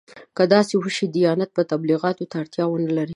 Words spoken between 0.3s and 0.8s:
که داسې